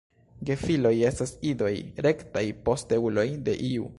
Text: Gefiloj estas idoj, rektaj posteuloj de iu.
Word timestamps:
Gefiloj 0.49 0.93
estas 1.09 1.33
idoj, 1.51 1.71
rektaj 2.07 2.45
posteuloj 2.69 3.29
de 3.49 3.59
iu. 3.73 3.89